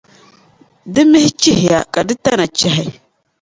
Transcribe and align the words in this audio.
di 0.93 1.01
mihi 1.11 1.29
chihiya, 1.39 1.79
ka 1.93 1.99
di 2.07 2.15
tana 2.23 2.45
chahi. 2.57 2.87